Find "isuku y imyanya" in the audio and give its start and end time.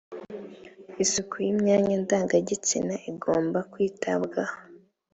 1.03-1.95